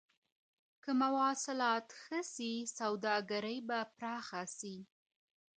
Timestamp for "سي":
2.33-2.51, 4.57-4.75